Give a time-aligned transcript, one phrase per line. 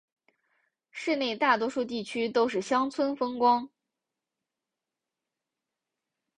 [0.89, 3.69] 市内大多数地区都是乡村风光。